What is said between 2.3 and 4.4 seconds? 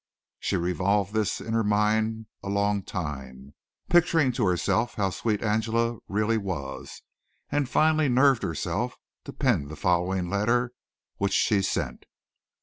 a long time, picturing